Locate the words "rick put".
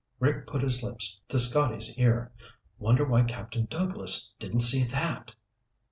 0.19-0.63